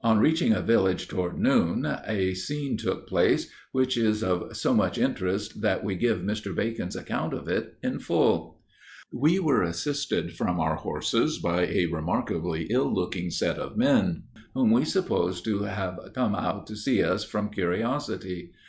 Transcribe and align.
On 0.00 0.18
reaching 0.18 0.50
a 0.52 0.62
village, 0.62 1.06
toward 1.06 1.38
noon, 1.38 1.84
a 1.86 2.34
scene 2.34 2.76
took 2.76 3.06
place, 3.06 3.52
which 3.70 3.96
is 3.96 4.20
of 4.24 4.56
so 4.56 4.74
much 4.74 4.98
interest 4.98 5.60
that 5.60 5.84
we 5.84 5.94
give 5.94 6.22
Mr. 6.22 6.52
Bacon's 6.52 6.96
account 6.96 7.32
of 7.32 7.46
it 7.46 7.76
in 7.80 8.00
full: 8.00 8.58
"We 9.12 9.38
were 9.38 9.62
assisted 9.62 10.32
from 10.34 10.58
our 10.58 10.74
horses 10.74 11.38
by 11.38 11.68
a 11.68 11.86
remarkably 11.86 12.64
ill 12.64 12.92
looking 12.92 13.30
set 13.30 13.58
of 13.58 13.76
men, 13.76 14.24
whom 14.54 14.72
we 14.72 14.84
supposed 14.84 15.44
to 15.44 15.62
have 15.62 16.00
come 16.16 16.34
out 16.34 16.66
to 16.66 16.74
see 16.74 17.04
us 17.04 17.22
from 17.22 17.48
curiosity. 17.48 18.50